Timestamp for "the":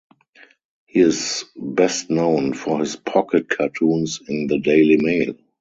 4.47-4.57